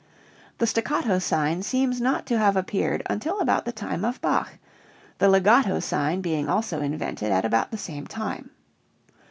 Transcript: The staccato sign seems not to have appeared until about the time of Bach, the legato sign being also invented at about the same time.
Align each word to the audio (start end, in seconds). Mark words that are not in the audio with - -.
The 0.57 0.65
staccato 0.65 1.19
sign 1.19 1.61
seems 1.61 2.01
not 2.01 2.25
to 2.25 2.39
have 2.39 2.57
appeared 2.57 3.03
until 3.07 3.39
about 3.39 3.65
the 3.65 3.71
time 3.71 4.03
of 4.03 4.19
Bach, 4.19 4.57
the 5.19 5.29
legato 5.29 5.79
sign 5.79 6.21
being 6.21 6.49
also 6.49 6.81
invented 6.81 7.31
at 7.31 7.45
about 7.45 7.69
the 7.69 7.77
same 7.77 8.07
time. 8.07 8.49